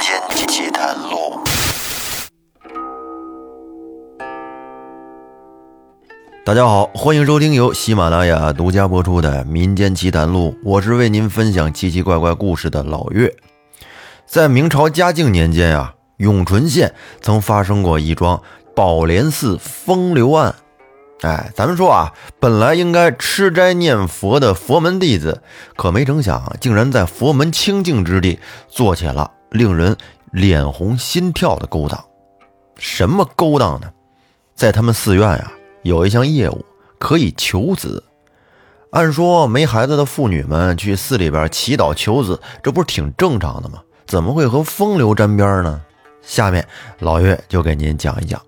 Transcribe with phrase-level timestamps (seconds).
[0.00, 1.40] 间奇谈录。
[6.44, 13.34] 大家好，欢迎收听由喜马拉雅独家播出的《民间奇谈录》，我是为您分享奇奇怪怪故事的老岳。
[14.26, 18.42] 在明朝嘉靖年间啊，永淳县曾发生过一桩
[18.74, 20.54] 宝莲寺风流案。
[21.22, 25.42] 哎，咱们说啊，本来应该吃斋念佛的佛门弟子，
[25.74, 28.38] 可没成想，竟然在佛门清净之地
[28.68, 29.96] 做起了令人
[30.30, 32.04] 脸红心跳的勾当。
[32.76, 33.90] 什么勾当呢？
[34.54, 36.64] 在他们寺院呀，有一项业务
[36.98, 38.02] 可以求子。
[38.90, 43.82] 按说没孩子的妇女们去寺里边祈祷求子，这不是挺正常的吗？
[44.06, 45.82] 怎么会和风流沾边呢？
[46.22, 46.66] 下面
[47.00, 48.40] 老岳就给您讲一讲。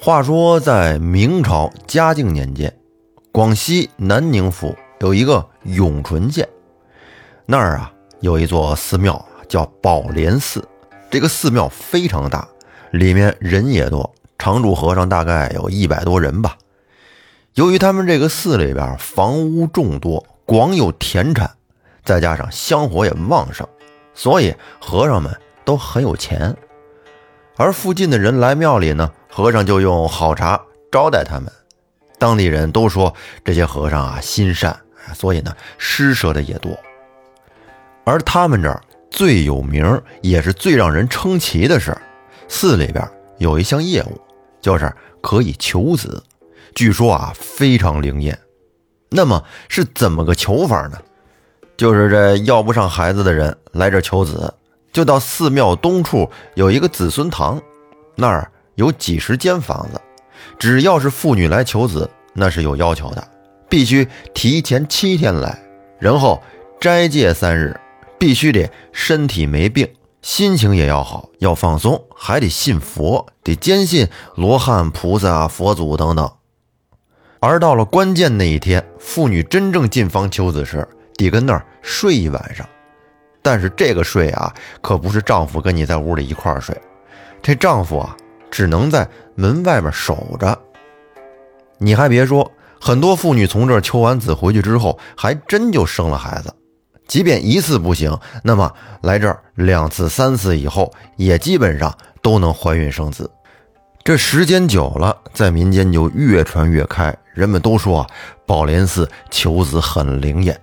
[0.00, 2.74] 话说，在明朝嘉靖年间，
[3.30, 6.48] 广西南宁府有一个永淳县，
[7.44, 7.91] 那儿啊
[8.22, 10.66] 有一座寺庙叫宝莲寺。
[11.10, 12.48] 这个寺庙非常大，
[12.92, 16.56] 里面人也多，常住和尚大概有一百多人吧。
[17.54, 21.50] 由于他们这个寺里边房屋众多，广有田产，
[22.02, 23.68] 再加上香火也旺盛，
[24.14, 25.30] 所以和尚们
[25.64, 26.56] 都很有钱。
[27.56, 29.12] 而附近的人来庙里呢。
[29.34, 30.60] 和尚就用好茶
[30.90, 31.50] 招待他们，
[32.18, 34.78] 当地人都说这些和尚啊心善，
[35.14, 36.78] 所以呢施舍的也多。
[38.04, 41.96] 而他们这儿最有名也是最让人称奇的是，
[42.48, 43.06] 寺里边
[43.38, 44.20] 有一项业务，
[44.60, 46.22] 就是可以求子，
[46.74, 48.38] 据说啊非常灵验。
[49.08, 50.98] 那么是怎么个求法呢？
[51.76, 54.52] 就是这要不上孩子的人来这求子，
[54.92, 57.60] 就到寺庙东处有一个子孙堂，
[58.16, 58.48] 那儿。
[58.76, 60.00] 有几十间房子，
[60.58, 63.22] 只要是妇女来求子，那是有要求的，
[63.68, 65.62] 必须提前七天来，
[66.00, 66.42] 然后
[66.80, 67.78] 斋戒三日，
[68.22, 74.06] 必须得身体没病，心情也要好，要放松，还得信佛，得坚信
[74.36, 76.30] 罗汉、菩萨、佛祖等等。
[77.40, 82.64] 而到了关键那一天，妇女真正进房求子时，得跟那儿睡一晚上。
[83.42, 86.80] 但是这个睡啊，可不是丈夫跟你在屋里一块儿睡，
[87.42, 88.16] 这丈夫啊。
[88.52, 90.56] 只能在门外边守着。
[91.78, 92.48] 你还别说，
[92.80, 96.54] 很多妇女从这儿求完子回去之后，还真就生了孩子。
[97.06, 103.30] 即便一次不行，那么来这儿两次、三次以后，也基本上都能怀孕生子。
[104.04, 108.06] 这时间久了，在民间就越传越开，人们都说
[108.46, 110.58] 宝莲寺求子很灵验。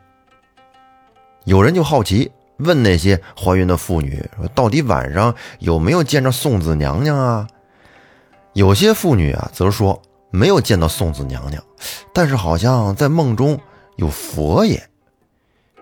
[1.45, 7.47] 有人就好奇，问那些怀孕的妇女说：“到底晚上有没有见着送子娘娘啊？”
[8.53, 10.01] 有些妇女啊，则说
[10.31, 11.63] 没有见到送子娘娘，
[12.13, 13.57] 但是好像在梦中
[13.95, 14.89] 有佛爷。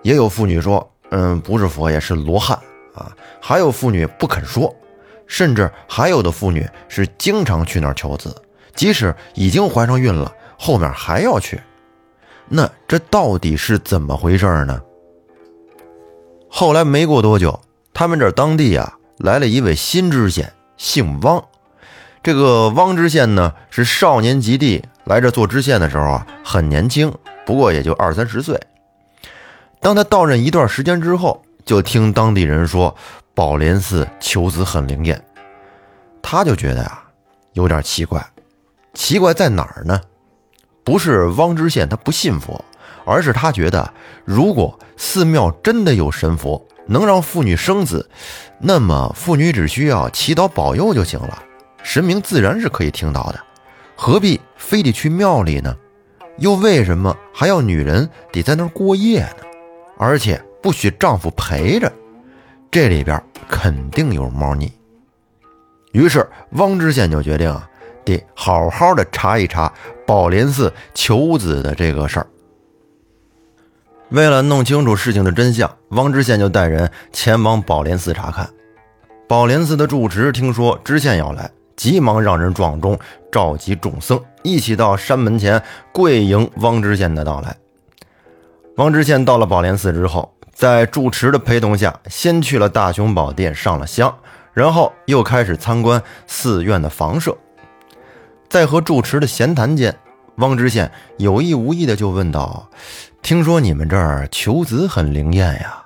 [0.07, 2.57] 也有妇女说，嗯，不是佛爷，是罗汉
[2.95, 3.12] 啊。
[3.41, 4.73] 还有妇女不肯说，
[5.28, 8.34] 甚至还有的妇女是经常去那儿求子，
[8.73, 11.59] 即使已经怀上孕了，后面还要去。
[12.47, 14.81] 那这到底是怎么回事呢？
[16.47, 17.59] 后来没过多久，
[17.94, 21.44] 他们这当地啊来了一位新知县，姓汪。
[22.24, 27.13] 这个汪知县呢，是少年及第，来这做知县的时候啊，很年轻，
[27.45, 28.57] 不过也就二三十岁。
[29.80, 32.96] 当他到任一段时间之后，就听当地人说
[33.34, 35.24] 宝莲寺求子很灵验，
[36.22, 37.04] 他就觉得呀，
[37.54, 38.26] 有点奇怪。
[38.94, 40.02] 奇怪在哪儿呢？
[40.84, 42.64] 不是汪知县他不信佛，
[43.06, 43.94] 而是他觉得，
[44.26, 48.10] 如果寺庙真的有神佛能让妇女生子，
[48.60, 51.44] 那么妇女只需要祈祷保佑就行了。
[51.84, 53.40] 神明自然是可以听到的，
[53.96, 55.76] 何必非得去庙里呢？
[56.38, 59.47] 又为什么还要女人得在那儿过夜呢？
[59.97, 61.91] 而且不许丈夫陪着，
[62.72, 64.72] 这里边肯定有猫腻。
[65.91, 67.69] 于是汪知县就决定啊，
[68.06, 69.72] 得好好的查一查
[70.06, 72.28] 宝莲寺求子的这个事儿。
[74.09, 78.50] 为了弄清楚事情的真相，汪知县就带人前往宝莲寺查看。
[79.27, 81.51] 宝莲寺的住持听说知县要来。
[81.75, 82.98] 急忙让人撞钟，
[83.31, 85.62] 召集众僧一起到山门前
[85.92, 87.56] 跪迎汪知县的到来。
[88.77, 94.15] 汪知县到了宝莲寺之后，在住持的陪同下，先去了大雄宝殿上了香，
[94.53, 97.35] 然后又开始参观寺院的房舍。
[98.47, 99.95] 在和住持的闲谈间，
[100.35, 102.69] 汪知县有意无意的就问道
[103.24, 105.83] ：“听说你们这儿求子很灵验呀？”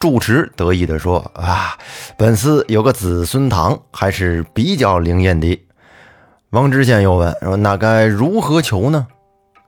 [0.00, 1.76] 住持得意地说：“啊，
[2.16, 5.62] 本寺有个子孙堂，还是比较灵验的。”
[6.50, 9.06] 王知县又问：“说那该如何求呢？”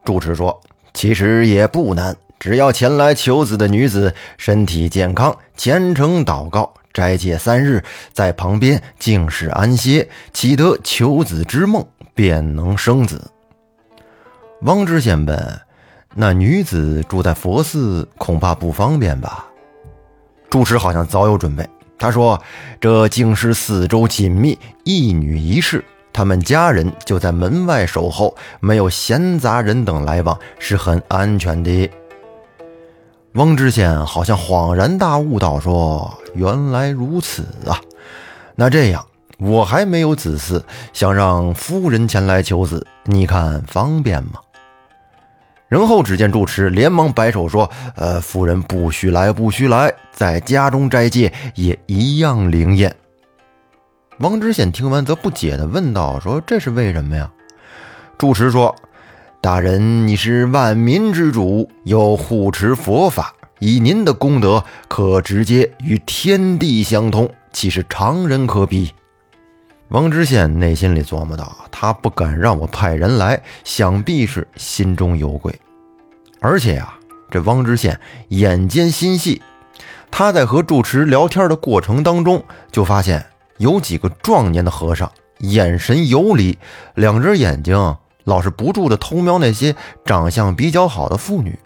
[0.04, 0.58] 住持说
[0.94, 7.82] ：“其实也不难，只要前来求子的女子身体健康，虔诚祷告，斋戒三日，
[8.12, 13.30] 在旁边静室安歇，祈得求子之梦，便能生子。
[14.62, 15.60] 汪知县问
[16.16, 19.46] ：“那女子住在佛寺，恐怕不方便吧？”
[20.50, 21.68] 住持好像早有准备，
[21.98, 22.42] 他说
[22.80, 25.84] ：“这净室四周紧密，一女一室。”
[26.18, 31.88] 他们家人就在门外守候，没有闲杂人等来往，是很安全的。
[33.34, 37.78] 翁知县好像恍然大悟道：“说原来如此啊，
[38.56, 39.06] 那这样
[39.38, 40.60] 我还没有子嗣，
[40.92, 44.40] 想让夫人前来求子，你看方便吗？”
[45.70, 52.92] 然后只见住持连忙摆手说：“呃，夫人不许来，不许来，在家中斋戒也一样灵验。”
[54.18, 57.30] 王知县听完，则不解地问道：“说这是为什么呀？”
[58.18, 58.74] 住持说
[59.40, 68.92] ：“大人，你是万民之主，又护持佛法，以您的功德，可直接与天地相通，岂是常人可比？”
[69.90, 75.54] 王知县内心里琢磨道：“他不敢让我派人来，想必是心中有鬼。
[76.40, 76.92] 而且呀，
[77.30, 78.00] 这王知县
[78.30, 79.40] 眼尖心细，
[80.10, 82.42] 他在和住持聊天的过程当中，
[82.72, 83.24] 就发现。”
[83.58, 86.58] 有几个壮年的和尚，眼神游离，
[86.94, 89.74] 两只眼睛老是不住的偷瞄那些
[90.04, 91.58] 长相比较好的妇女，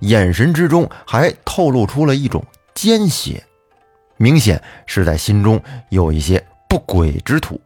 [0.00, 2.44] 眼神之中还透露出了一种
[2.74, 3.44] 奸邪，
[4.16, 7.60] 明显是在心中有一些不轨之徒。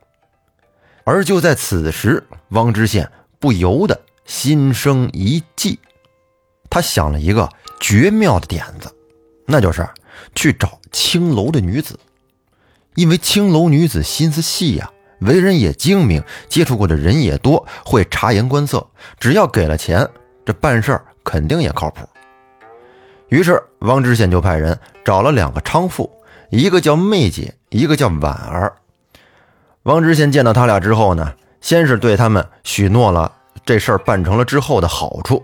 [1.04, 5.78] 而就在此时，汪知县不由得心生一计，
[6.70, 7.48] 他想了一个
[7.80, 8.88] 绝妙的点子，
[9.46, 9.86] 那就是
[10.34, 11.98] 去找青楼的女子。
[12.94, 14.90] 因为青楼女子心思细呀，
[15.20, 18.86] 为人也精明，接触过的人也多，会察言观色。
[19.18, 20.08] 只要给了钱，
[20.44, 22.06] 这办事儿肯定也靠谱。
[23.28, 26.10] 于是王知县就派人找了两个娼妇，
[26.50, 28.74] 一个叫媚姐，一个叫婉儿。
[29.84, 33.32] 王知县见到他俩之后呢，先是对他们许诺了
[33.64, 35.42] 这事儿办成了之后的好处，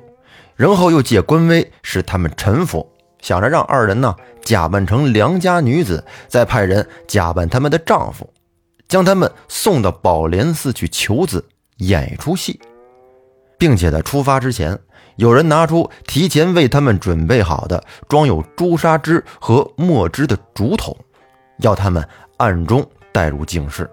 [0.55, 2.87] 然后又借官威使他们臣服。
[3.21, 8.33] 想着让二人呢假扮成良家女子，再派人假扮他们的丈夫，
[8.89, 11.45] 将他们送到宝莲寺去求子，
[11.79, 12.61] 演一出戏，
[13.59, 14.79] 并且在出发之前，
[15.17, 20.97] 有人拿出提前为他们准备好的装有朱砂汁和墨汁的竹筒，
[21.59, 22.07] 要他们
[22.37, 23.91] 暗中带入净室，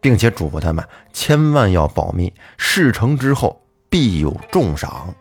[0.00, 0.82] 并且嘱咐他们
[1.12, 5.14] 千万要保密，事成之后必有重赏。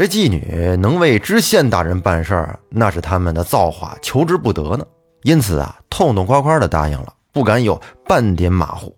[0.00, 4.86] 这妓女能为知县大人办事儿，那是他们的造化，求之不得呢。
[5.24, 8.96] 因此啊，痛痛快快的答应了，不敢有半点马虎。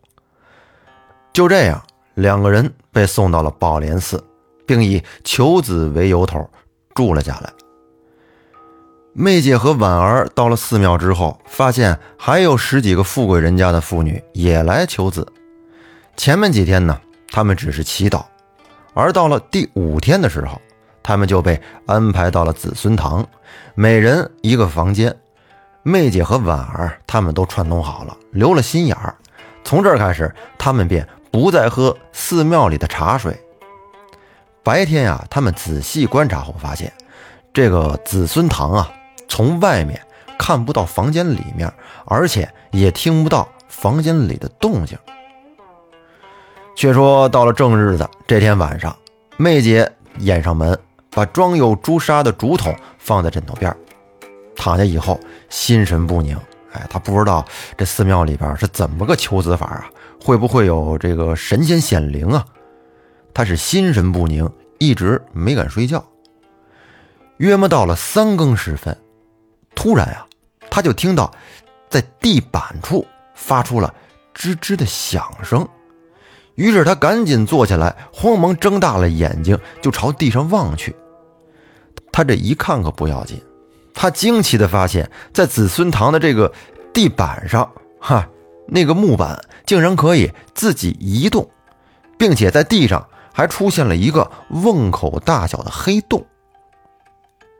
[1.32, 1.82] 就这样，
[2.14, 4.24] 两个人被送到了宝莲寺，
[4.64, 6.48] 并以求子为由头
[6.94, 7.52] 住了下来。
[9.12, 15.26] 媚姐和婉儿到了寺庙之后，发现还有十几个富贵人家的妇女也来求子。
[16.16, 16.96] 前面几天呢，
[17.32, 18.22] 他们只是祈祷，
[18.94, 20.62] 而到了第五天的时候。
[21.02, 23.26] 他们就被安排到了子孙堂，
[23.74, 25.14] 每人一个房间。
[25.84, 29.14] 媚姐和婉儿他们都串通好了，留了心眼儿。
[29.64, 33.36] 从这儿开始，他们便不再喝寺庙里的茶水。
[34.62, 36.92] 白天呀，他们仔细观察后发现，
[37.52, 38.92] 这个子孙堂啊，
[39.28, 40.00] 从外面
[40.38, 41.72] 看不到房间里面，
[42.04, 44.96] 而且也听不到房间里的动静。
[46.76, 48.96] 却说到了正日子这天晚上，
[49.36, 50.78] 媚姐掩上门。
[51.12, 53.74] 把装有朱砂的竹筒放在枕头边
[54.56, 56.36] 躺下以后心神不宁。
[56.72, 57.44] 哎，他不知道
[57.76, 59.90] 这寺庙里边是怎么个求子法啊？
[60.18, 62.44] 会不会有这个神仙显灵啊？
[63.34, 66.02] 他是心神不宁，一直没敢睡觉。
[67.36, 68.96] 约莫到了三更时分，
[69.74, 70.26] 突然啊，
[70.70, 71.30] 他就听到
[71.90, 73.92] 在地板处发出了
[74.34, 75.68] 吱吱的响声。
[76.54, 80.94] 于是他赶紧坐起来，慌忙睁大了眼睛，就朝地上望去。
[82.12, 83.42] 他这一看可不要紧，
[83.94, 86.52] 他惊奇地发现，在子孙堂的这个
[86.92, 88.28] 地板上，哈，
[88.68, 91.48] 那个木板竟然可以自己移动，
[92.18, 96.24] 并且在地上还出现了一个瓮口大小的黑洞。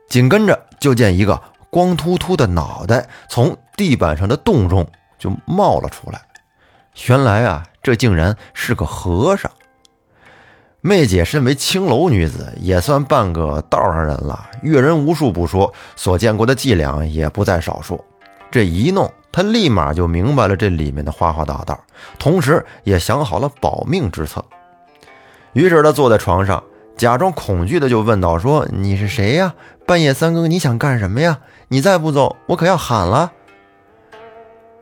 [0.08, 1.40] 紧跟着就见一个
[1.70, 4.86] 光秃秃的脑袋从地板上的洞中
[5.18, 6.20] 就冒了出来，
[7.08, 9.50] 原来啊，这竟然是个和尚。
[10.84, 18.04] 媚姐身为青楼女子，也算半个道上人了，阅人无数不说，所见过的伎俩也不在少数。
[18.50, 21.78] 这一弄，她立马就明白了这里面的花花大道，
[22.18, 24.44] 同时也想好了保命之策。
[25.52, 26.60] 于是她坐在床上，
[26.96, 29.54] 假装恐惧的就问道：“说你是谁呀？
[29.86, 31.38] 半夜三更你想干什么呀？
[31.68, 33.30] 你再不走，我可要喊了。”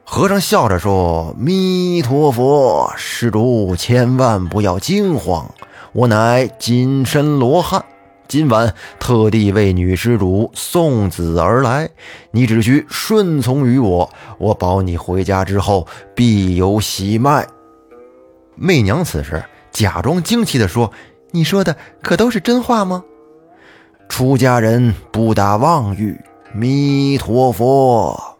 [0.03, 5.49] 和尚笑着说：“弥陀佛，施主千万不要惊慌，
[5.93, 7.85] 我乃金身罗汉，
[8.29, 11.91] 今晚特地为女施主送子而来，
[12.31, 17.47] 你只需顺从于我，我保你回家之后必有喜脉。”
[18.55, 19.43] 媚娘此时
[19.73, 20.93] 假装惊奇地说
[21.33, 23.03] ：“你说的可都是真话吗？”
[24.09, 26.21] 出家人不打妄语，
[26.53, 28.39] 弥陀佛。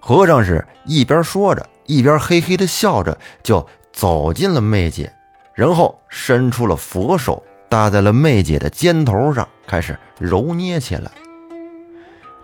[0.00, 5.12] 和尚是一边说着，一边嘿嘿的笑着，就走进了媚姐，
[5.54, 11.10] 然后伸出了佛手搭在了媚姐的肩头上，开始揉捏起来。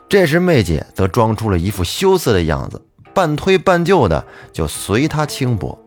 [0.09, 2.81] 这时，媚姐则装出了一副羞涩的样子，
[3.15, 5.79] 半推半就的就随他轻薄，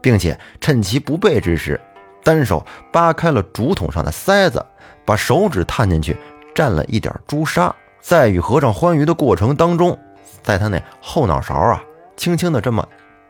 [0.00, 1.80] 并且趁其不备之时，
[2.22, 4.64] 单手扒开了竹筒上的塞子，
[5.04, 6.16] 把手指探进去，
[6.54, 9.98] 蘸了一点朱砂，在与和尚欢愉的过程当中。
[10.42, 11.82] 在他那后脑勺啊，
[12.18, 12.86] 轻轻的这么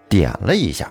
[0.08, 0.90] 点了一下。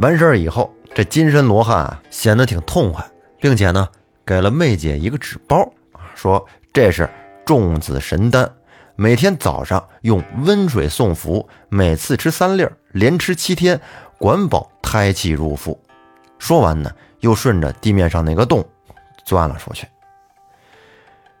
[0.00, 3.04] 完事儿以后，这金身罗汉啊显得挺痛快，
[3.40, 3.88] 并且呢
[4.24, 5.68] 给了媚姐一个纸包，
[6.14, 7.08] 说这是
[7.44, 8.50] 种子神丹，
[8.94, 13.80] 每天早上用温水送服，每次吃三粒，连吃七天，
[14.18, 15.80] 管保胎气入腹。
[16.38, 16.90] 说完呢，
[17.20, 18.64] 又顺着地面上那个洞
[19.24, 19.86] 钻了出去。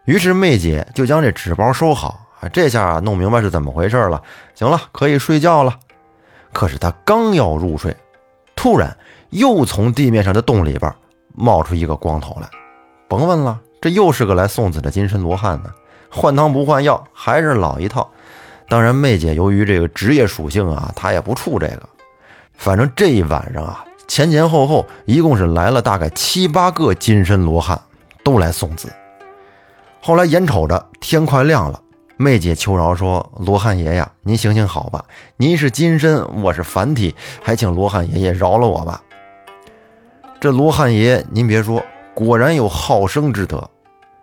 [0.04, 2.24] 于是媚姐就将这纸包收好。
[2.40, 4.22] 啊，这下弄明白是怎么回事了。
[4.54, 5.76] 行了，可以睡觉了。
[6.52, 7.96] 可是他刚要入睡，
[8.58, 8.96] 突然
[9.30, 10.92] 又从地面上的洞里边
[11.32, 12.48] 冒出一个光头来。
[13.06, 15.70] 甭问了，这又是个来送子的金身罗汉呢。
[16.10, 18.10] 换汤不换药，还是老一套。
[18.68, 21.88] 当然，媚姐由于这个职业属性啊，她也不怵这个。
[22.54, 27.80] 反正这一晚上啊，前前后后一共是来了大概七八个金身罗汉，
[28.24, 28.92] 都来送子。
[30.00, 31.80] 后来眼瞅着天快亮了。
[32.20, 35.04] 媚姐求饶说：“罗汉爷呀，您行行好吧，
[35.36, 39.00] 您是金身，我是凡体，还请罗汉爷爷饶了我吧。”
[40.40, 41.80] 这罗汉爷，您别说，
[42.14, 43.70] 果然有好生之德，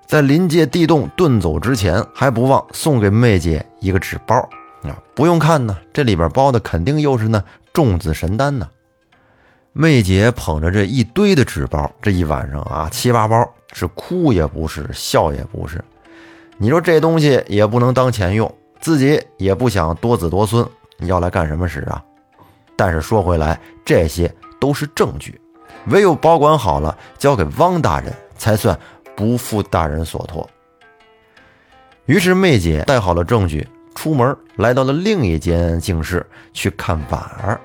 [0.06, 4.36] 在临界地洞遁走之前，还不忘送给媚姐一个纸包
[4.84, 4.92] 啊！
[5.16, 8.68] 不用看呢，这里边包的肯定又是那种子神丹呢。
[9.72, 15.82] 媚姐捧着这一堆的纸包，这一晚上啊，七八包，是哭也不是，笑也不是。
[16.58, 20.66] 你说这东西也不能当钱用，自己也不想多子多孙，
[21.00, 22.02] 要来干什么使啊？
[22.78, 25.40] 但是说回来，这些都是证据，
[25.88, 28.78] 唯有保管好了，交给汪大人，才算
[29.16, 30.50] 不负大人所托。
[32.06, 37.60] 于是媚姐带好了证据，出门来到了另一间净室去看婉儿。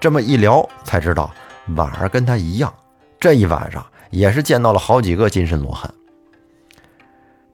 [0.00, 1.32] 这么一聊，才知道
[1.76, 2.72] 婉儿跟她一样，
[3.20, 5.88] 这一晚上也是见到了好几个金身罗汉。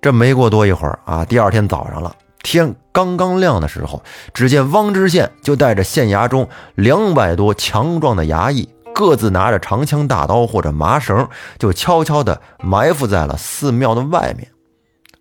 [0.01, 4.03] 这没过多一会儿啊，第二天早上了，天刚刚亮的时候，
[4.33, 11.29] 只见汪知县就带着县衙中两百多强壮的衙役，各自拿着长枪大刀或者麻绳，
[11.59, 14.49] 就悄悄地埋伏在了寺庙的外面。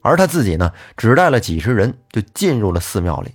[0.02, 3.32] 而他自己呢，只带了几十人，就进入了寺庙里。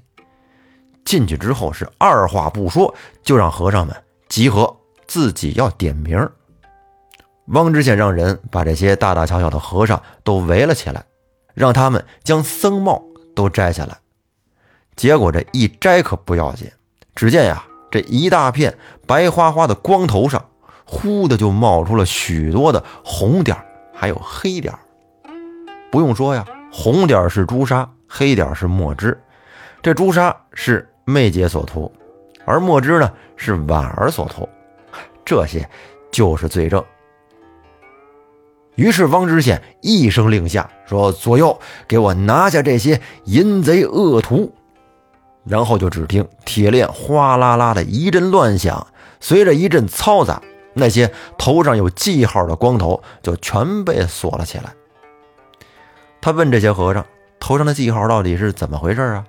[1.04, 3.94] 进去之后是二话不说，就让和尚们
[4.30, 4.74] 集合，
[5.06, 6.26] 自己要点名。
[7.48, 11.04] 汪知县让人把这些大大小小的和尚都围了起来。
[11.54, 13.02] 让他们将僧帽
[13.34, 13.96] 都摘下来，
[14.96, 16.70] 结果这一摘可不要紧，
[17.14, 20.44] 只见呀，这一大片白花花的光头上，
[20.84, 23.56] 忽的就冒出了许多的红点
[23.92, 24.74] 还有黑点
[25.90, 29.18] 不用说呀，红点是朱砂，黑点是墨汁。
[29.80, 31.92] 这朱砂是媚姐所涂，
[32.44, 34.48] 而墨汁呢是婉儿所涂，
[35.24, 35.68] 这些
[36.10, 36.84] 就是罪证。
[38.74, 44.52] 于是汪知县一声令下，说：“左右，给我拿下这些淫贼恶徒！”
[45.46, 48.86] 然后就只听铁链哗啦啦的一阵乱响，
[49.20, 54.72] 随着一阵嘈杂，那些头上有记号的光头就全被锁了起来。
[56.20, 57.04] 他问这些和尚
[57.38, 59.24] ：“头上的记号到底是怎么回事啊？”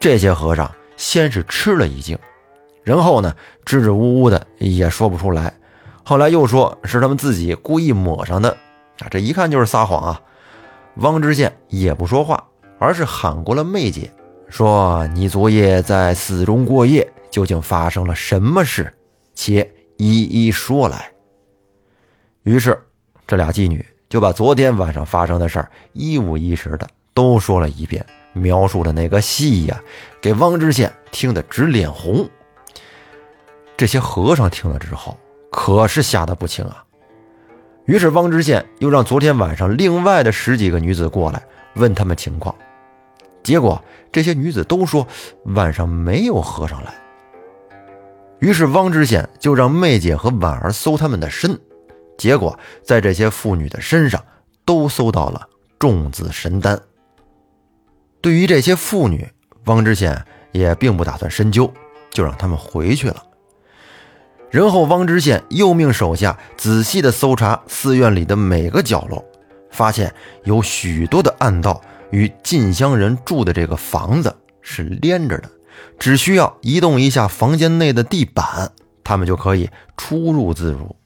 [0.00, 2.16] 这些和尚先是吃了一惊，
[2.84, 5.52] 然后呢，支支吾吾的也说不出来。
[6.08, 8.48] 后来又说是他们自己故意抹上的，
[9.00, 10.22] 啊，这一看就是撒谎啊！
[10.94, 12.42] 汪知县也不说话，
[12.78, 14.10] 而是喊过了媚姐，
[14.48, 18.90] 说：“你昨夜在寺中过夜，究竟发生了什么事？
[19.34, 21.12] 且一一说来。”
[22.42, 22.82] 于是
[23.26, 25.62] 这俩妓女就把昨天晚上发生的事
[25.92, 29.78] 一五一十的都说了一遍，描述的那个细呀，
[30.22, 32.26] 给汪知县听得直脸红。
[33.76, 35.14] 这些和尚听了之后。
[35.60, 36.84] 可是吓得不轻啊！
[37.84, 41.42] 于是汪知县又让昨天晚上另外的十几个女子过来
[41.74, 42.54] 问他们情况，
[43.42, 45.04] 结果这些女子都说
[45.46, 46.94] 晚上没有和尚来。
[48.38, 51.58] 于是汪知县就让媚姐和婉儿搜他们的身，
[52.16, 54.24] 结果在这些妇女的身上
[54.64, 55.44] 都搜到了
[55.76, 56.80] 重子神丹。
[58.20, 59.28] 对于这些妇女，
[59.64, 61.70] 汪知县也并不打算深究，
[62.10, 63.24] 就让他们回去了。
[64.50, 69.24] 然后汪知县又命手下仔细地搜查寺院里的每个角落，
[69.70, 70.12] 发现
[70.44, 75.50] 有许多的暗道与进香人住的这个房子是连着的。
[75.98, 78.72] 只需要移动一下房间内的地板，
[79.04, 80.96] 他们就可以出入自如。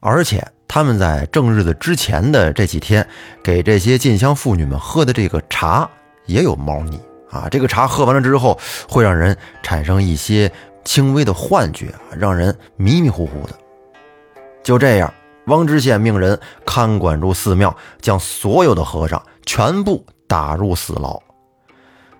[0.00, 3.06] 而且他们在正日子之前的这几天，
[3.42, 5.88] 给这些进香妇女们喝的这个茶
[6.26, 7.48] 也有猫腻啊！
[7.50, 10.50] 这个茶喝完了之后，会让人产生一些
[10.86, 13.52] 轻微的幻觉，让人迷迷糊糊的。
[14.62, 15.12] 就这样，
[15.48, 21.20] 汪知县命人看管住寺庙，将所有的和尚全部打入死牢。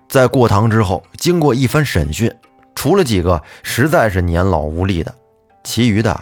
[0.07, 2.31] 在过堂之后，经过一番审讯，
[2.75, 5.15] 除了几个实在是年老无力的，
[5.63, 6.19] 其余的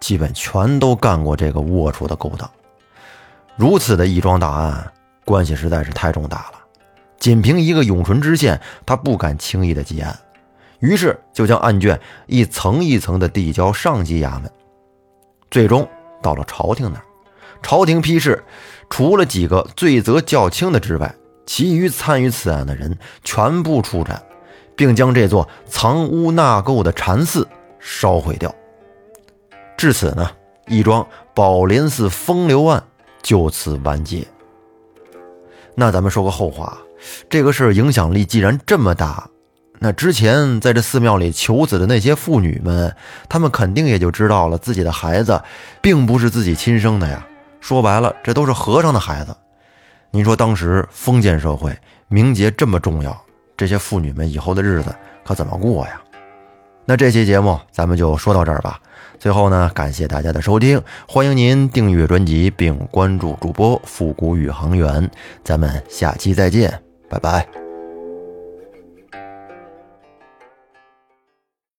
[0.00, 2.48] 基本全都干过这个龌龊的勾当。
[3.56, 4.92] 如此的一桩大案，
[5.24, 6.54] 关系实在是太重大了。
[7.18, 10.16] 仅凭一个永淳知县，他不敢轻易的结案，
[10.80, 14.50] 于是就将案卷一层一层的递交上级衙门，
[15.50, 15.88] 最终
[16.22, 17.04] 到了朝廷那儿。
[17.62, 18.44] 朝廷批示，
[18.88, 21.14] 除了几个罪责较轻的之外。
[21.50, 24.22] 其余参与此案的人全部处斩，
[24.76, 27.48] 并将这座藏污纳垢的禅寺
[27.80, 28.54] 烧毁掉。
[29.74, 30.30] 至此呢，
[30.66, 32.84] 一桩宝莲寺风流案
[33.22, 34.26] 就此完结。
[35.74, 36.76] 那咱们说个后话，
[37.30, 39.26] 这个事儿影响力既然这么大，
[39.80, 42.94] 那之前在这寺庙里求子的那些妇女们，
[43.28, 45.40] 她们肯定也就知道了自己的孩子
[45.80, 47.26] 并不是自己亲生的呀。
[47.60, 49.36] 说白了，这都是和尚的孩子。
[50.10, 51.76] 您说当时封建社会
[52.08, 53.20] 名节这么重要，
[53.56, 54.94] 这些妇女们以后的日子
[55.24, 56.00] 可怎么过呀？
[56.84, 58.80] 那这期节目咱们就说到这儿吧。
[59.18, 65.10] 最后呢，感谢大家的收听，欢迎您订阅专辑并关注主播复古宇航员，
[65.44, 67.67] 咱们下期再见，拜拜。